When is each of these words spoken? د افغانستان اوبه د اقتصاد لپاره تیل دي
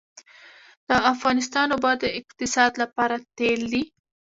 د 0.87 0.89
افغانستان 1.13 1.67
اوبه 1.75 1.91
د 2.03 2.05
اقتصاد 2.19 2.71
لپاره 2.81 3.15
تیل 3.37 3.61
دي 3.71 3.83